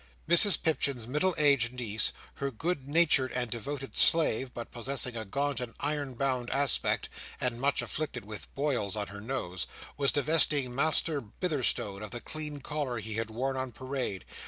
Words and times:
Mrs 0.27 0.63
Pipchin's 0.63 1.05
middle 1.05 1.35
aged 1.37 1.73
niece, 1.73 2.11
her 2.41 2.49
good 2.49 2.87
natured 2.87 3.31
and 3.33 3.51
devoted 3.51 3.95
slave, 3.95 4.51
but 4.51 4.71
possessing 4.71 5.15
a 5.15 5.25
gaunt 5.25 5.59
and 5.59 5.75
iron 5.79 6.15
bound 6.15 6.49
aspect, 6.49 7.07
and 7.39 7.61
much 7.61 7.83
afflicted 7.83 8.25
with 8.25 8.51
boils 8.55 8.95
on 8.95 9.09
her 9.09 9.21
nose, 9.21 9.67
was 9.97 10.11
divesting 10.11 10.73
Master 10.73 11.21
Bitherstone 11.21 12.01
of 12.01 12.09
the 12.09 12.19
clean 12.19 12.61
collar 12.61 12.97
he 12.97 13.13
had 13.13 13.29
worn 13.29 13.55
on 13.55 13.71
parade. 13.73 14.25